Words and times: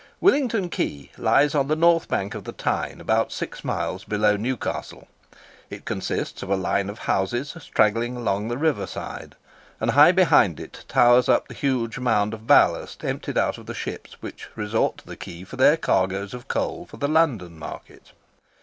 Willington 0.19 0.71
Quay 0.71 1.11
lies 1.15 1.53
on 1.53 1.67
the 1.67 1.75
north 1.75 2.07
bank 2.07 2.33
of 2.33 2.43
the 2.43 2.51
Tyne, 2.51 2.99
about 2.99 3.31
six 3.31 3.63
miles 3.63 4.03
below 4.03 4.35
Newcastle. 4.35 5.07
It 5.69 5.85
consists 5.85 6.41
of 6.41 6.49
a 6.49 6.55
line 6.55 6.89
of 6.89 6.97
houses 6.97 7.55
straggling 7.59 8.17
along 8.17 8.47
the 8.47 8.57
river 8.57 8.87
side; 8.87 9.35
and 9.79 9.91
high 9.91 10.11
behind 10.11 10.59
it 10.59 10.85
towers 10.87 11.29
up 11.29 11.47
the 11.49 11.53
huge 11.53 11.99
mound 11.99 12.33
of 12.33 12.47
ballast 12.47 13.03
emptied 13.05 13.37
out 13.37 13.59
of 13.59 13.67
the 13.67 13.75
ships 13.75 14.17
which 14.23 14.49
resort 14.55 14.97
to 14.97 15.05
the 15.05 15.15
quay 15.15 15.43
for 15.43 15.57
their 15.57 15.77
cargoes 15.77 16.33
of 16.33 16.47
coal 16.47 16.87
for 16.87 16.97
the 16.97 17.07
London 17.07 17.59
market. 17.59 18.11